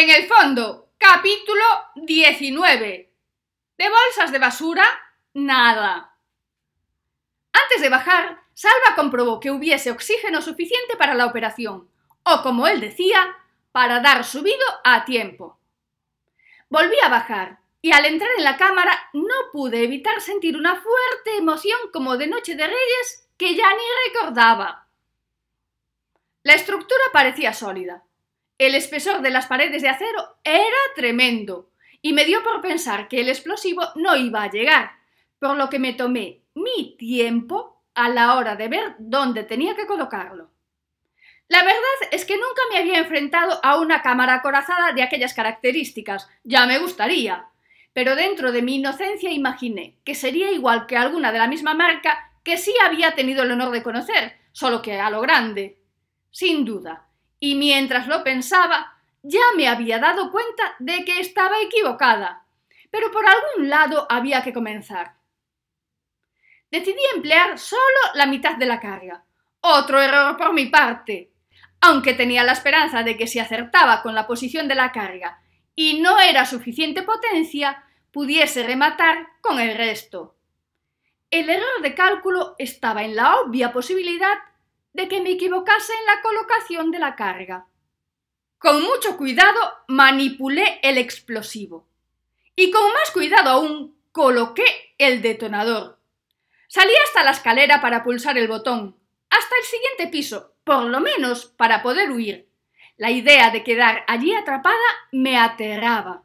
[0.00, 1.62] En el fondo, capítulo
[1.94, 3.12] 19.
[3.76, 4.86] De bolsas de basura,
[5.34, 6.16] nada.
[7.52, 11.90] Antes de bajar, Salva comprobó que hubiese oxígeno suficiente para la operación,
[12.22, 13.36] o como él decía,
[13.72, 15.60] para dar subido a tiempo.
[16.70, 21.36] Volví a bajar, y al entrar en la cámara no pude evitar sentir una fuerte
[21.36, 24.86] emoción como de Noche de Reyes que ya ni recordaba.
[26.42, 28.02] La estructura parecía sólida.
[28.60, 31.70] El espesor de las paredes de acero era tremendo,
[32.02, 34.98] y me dio por pensar que el explosivo no iba a llegar,
[35.38, 39.86] por lo que me tomé mi tiempo a la hora de ver dónde tenía que
[39.86, 40.50] colocarlo.
[41.48, 46.28] La verdad es que nunca me había enfrentado a una cámara acorazada de aquellas características,
[46.44, 47.46] ya me gustaría,
[47.94, 52.30] pero dentro de mi inocencia imaginé que sería igual que alguna de la misma marca
[52.44, 55.78] que sí había tenido el honor de conocer, solo que a lo grande.
[56.30, 57.09] Sin duda.
[57.40, 62.44] Y mientras lo pensaba, ya me había dado cuenta de que estaba equivocada.
[62.90, 65.14] Pero por algún lado había que comenzar.
[66.70, 67.80] Decidí emplear solo
[68.14, 69.24] la mitad de la carga.
[69.60, 71.32] Otro error por mi parte.
[71.80, 75.40] Aunque tenía la esperanza de que si acertaba con la posición de la carga
[75.74, 80.36] y no era suficiente potencia, pudiese rematar con el resto.
[81.30, 84.38] El error de cálculo estaba en la obvia posibilidad
[84.92, 87.66] de que me equivocase en la colocación de la carga.
[88.58, 91.86] Con mucho cuidado manipulé el explosivo.
[92.54, 95.98] Y con más cuidado aún coloqué el detonador.
[96.68, 98.96] Salí hasta la escalera para pulsar el botón,
[99.30, 102.48] hasta el siguiente piso, por lo menos para poder huir.
[102.96, 104.76] La idea de quedar allí atrapada
[105.10, 106.24] me aterraba.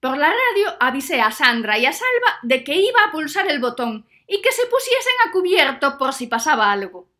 [0.00, 3.60] Por la radio avisé a Sandra y a Salva de que iba a pulsar el
[3.60, 7.11] botón y que se pusiesen a cubierto por si pasaba algo.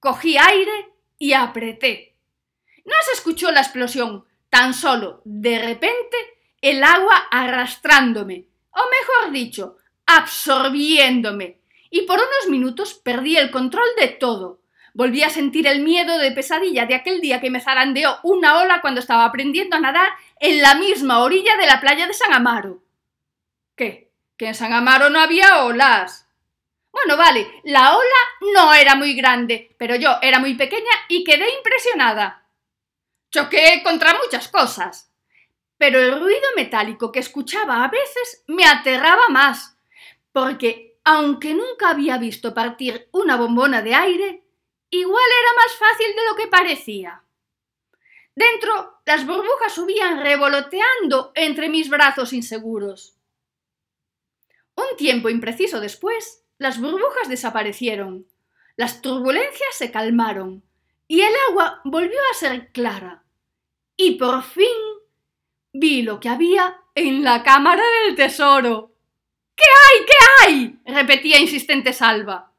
[0.00, 2.16] Cogí aire y apreté.
[2.84, 6.16] No se escuchó la explosión, tan solo, de repente,
[6.60, 14.08] el agua arrastrándome, o mejor dicho, absorbiéndome, y por unos minutos perdí el control de
[14.08, 14.60] todo.
[14.94, 18.80] Volví a sentir el miedo de pesadilla de aquel día que me zarandeó una ola
[18.80, 20.08] cuando estaba aprendiendo a nadar
[20.40, 22.82] en la misma orilla de la playa de San Amaro.
[23.74, 24.10] ¿Qué?
[24.38, 26.25] ¿Que en San Amaro no había olas?
[26.96, 31.46] Bueno, vale, la ola no era muy grande, pero yo era muy pequeña y quedé
[31.54, 32.48] impresionada.
[33.30, 35.12] Choqué contra muchas cosas,
[35.76, 39.76] pero el ruido metálico que escuchaba a veces me aterraba más,
[40.32, 44.46] porque aunque nunca había visto partir una bombona de aire,
[44.90, 47.22] Igual era más fácil de lo que parecía.
[48.34, 53.16] Dentro, las burbujas subían revoloteando entre mis brazos inseguros.
[54.76, 58.26] Un tiempo impreciso después, las burbujas desaparecieron,
[58.76, 60.62] las turbulencias se calmaron
[61.08, 63.24] y el agua volvió a ser clara.
[63.96, 64.66] Y por fin
[65.72, 68.92] vi lo que había en la cámara del tesoro.
[69.54, 70.06] ¿Qué hay?
[70.06, 70.94] ¿Qué hay?
[70.94, 72.52] repetía insistente Salva.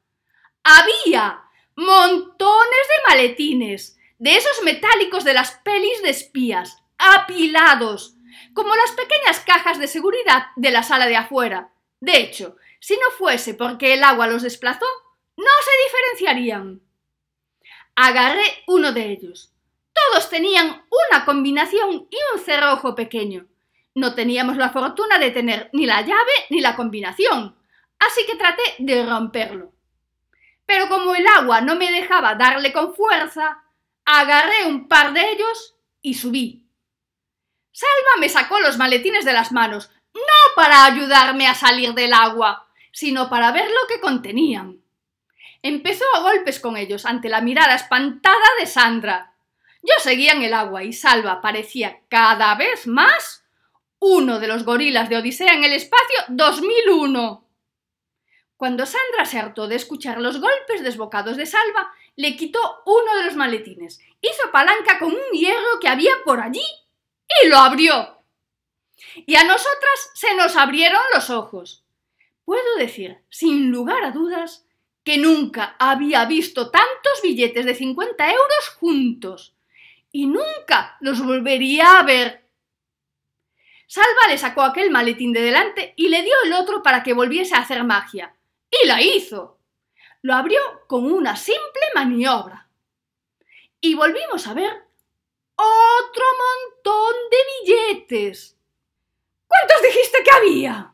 [0.63, 1.43] Había
[1.75, 8.15] montones de maletines, de esos metálicos de las pelis de espías, apilados,
[8.53, 11.71] como las pequeñas cajas de seguridad de la sala de afuera.
[11.99, 14.85] De hecho, si no fuese porque el agua los desplazó,
[15.35, 16.81] no se diferenciarían.
[17.95, 19.53] Agarré uno de ellos.
[19.93, 23.47] Todos tenían una combinación y un cerrojo pequeño.
[23.95, 27.57] No teníamos la fortuna de tener ni la llave ni la combinación,
[27.99, 29.77] así que traté de romperlo
[30.67, 33.63] pero como el agua no me dejaba darle con fuerza,
[34.05, 36.69] agarré un par de ellos y subí.
[37.71, 40.21] Salva me sacó los maletines de las manos, no
[40.55, 42.66] para ayudarme a salir del agua,
[42.97, 44.81] sino para ver lo que contenían.
[45.61, 49.35] Empezó a golpes con ellos ante la mirada espantada de Sandra.
[49.83, 53.45] Yo seguía en el agua y Salva parecía cada vez más
[53.99, 57.47] uno de los gorilas de Odisea en el espacio 2001.
[58.55, 63.25] Cuando Sandra se hartó de escuchar los golpes desbocados de Salva, le quitó uno de
[63.25, 66.65] los maletines, hizo palanca con un hierro que había por allí
[67.43, 68.23] y lo abrió.
[69.27, 71.83] Y a nosotras se nos abrieron los ojos.
[72.47, 74.65] Puedo decir, sin lugar a dudas,
[75.03, 79.53] que nunca había visto tantos billetes de 50 euros juntos.
[80.13, 82.49] Y nunca los volvería a ver.
[83.85, 87.53] Salva le sacó aquel maletín de delante y le dio el otro para que volviese
[87.53, 88.33] a hacer magia.
[88.71, 89.59] Y la hizo.
[90.21, 92.69] Lo abrió con una simple maniobra.
[93.81, 94.71] Y volvimos a ver
[95.57, 98.57] otro montón de billetes.
[99.49, 100.93] ¿Cuántos dijiste que había?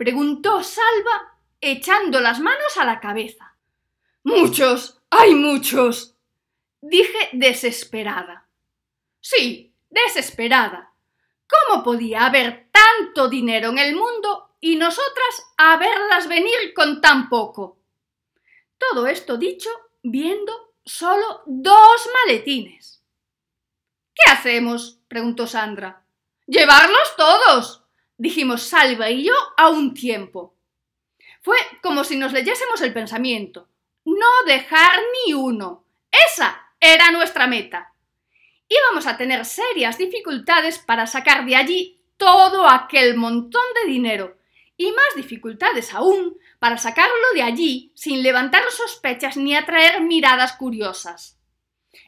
[0.00, 3.54] Preguntó Salva, echando las manos a la cabeza.
[4.22, 6.16] Muchos, hay muchos,
[6.80, 8.48] dije desesperada.
[9.20, 10.94] Sí, desesperada.
[11.46, 17.28] ¿Cómo podía haber tanto dinero en el mundo y nosotras a verlas venir con tan
[17.28, 17.76] poco?
[18.78, 19.68] Todo esto dicho
[20.02, 23.02] viendo solo dos maletines.
[24.14, 24.98] ¿Qué hacemos?
[25.08, 26.06] preguntó Sandra.
[26.46, 27.79] Llevarlos todos,
[28.20, 30.54] dijimos Salva y yo a un tiempo.
[31.40, 33.68] Fue como si nos leyésemos el pensamiento.
[34.04, 35.86] No dejar ni uno.
[36.28, 37.94] Esa era nuestra meta.
[38.68, 44.36] Íbamos a tener serias dificultades para sacar de allí todo aquel montón de dinero
[44.76, 51.38] y más dificultades aún para sacarlo de allí sin levantar sospechas ni atraer miradas curiosas.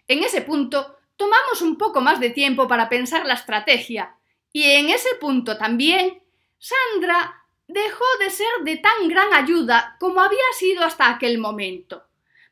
[0.07, 4.17] En ese punto tomamos un poco más de tiempo para pensar la estrategia
[4.53, 6.23] y en ese punto también
[6.59, 12.05] Sandra dejó de ser de tan gran ayuda como había sido hasta aquel momento,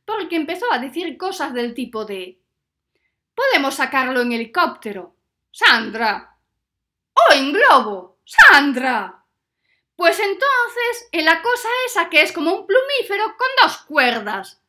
[0.04, 2.40] porque empezó a decir cosas del tipo de
[3.40, 5.14] Podemos sacarlo en helicóptero.
[5.50, 6.36] Sandra.
[7.14, 8.18] O en globo.
[8.24, 9.24] Sandra.
[9.96, 14.62] Pues entonces, en la cosa esa que es como un plumífero con dos cuerdas,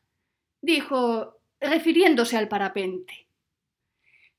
[0.62, 3.28] dijo, refiriéndose al parapente.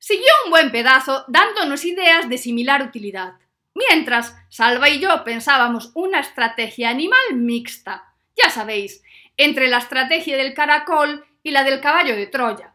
[0.05, 3.35] Siguió un buen pedazo dándonos ideas de similar utilidad.
[3.73, 9.01] Mientras, Salva y yo pensábamos una estrategia animal mixta, ya sabéis,
[9.37, 12.73] entre la estrategia del caracol y la del caballo de Troya.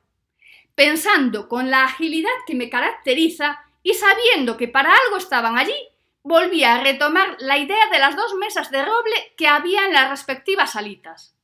[0.74, 5.76] Pensando con la agilidad que me caracteriza y sabiendo que para algo estaban allí,
[6.22, 10.08] volví a retomar la idea de las dos mesas de roble que había en las
[10.08, 11.36] respectivas salitas.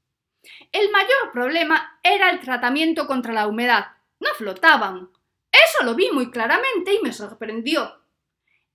[0.73, 3.89] El mayor problema era el tratamiento contra la humedad.
[4.19, 5.11] No flotaban.
[5.55, 8.01] Eso lo vi muy claramente y me sorprendió.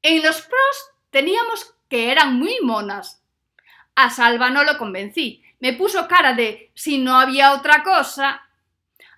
[0.02, 3.22] En los pros teníamos que eran muy monas.
[3.96, 5.44] A Salva no lo convencí.
[5.60, 8.48] Me puso cara de si no había otra cosa.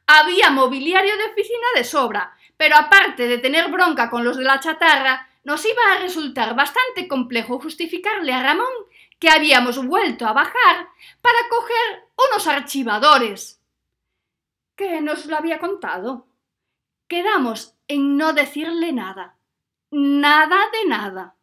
[0.07, 4.59] Había mobiliario de oficina de sobra, pero aparte de tener bronca con los de la
[4.59, 8.73] chatarra, nos iba a resultar bastante complejo justificarle a Ramón
[9.19, 10.89] que habíamos vuelto a bajar
[11.21, 13.61] para coger unos archivadores.
[14.75, 16.25] ¿Qué nos lo había contado?
[17.11, 19.35] Quedamos en no decirle nada.
[19.91, 21.35] Nada de nada.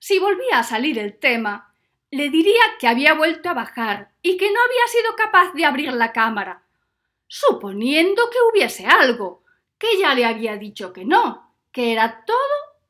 [0.00, 1.72] Si volvía a salir el tema,
[2.10, 5.92] le diría que había vuelto a bajar y que no había sido capaz de abrir
[5.92, 6.64] la cámara,
[7.28, 9.44] suponiendo que hubiese algo,
[9.78, 12.36] que ya le había dicho que no, que era todo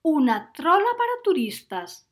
[0.00, 2.08] una trola para turistas.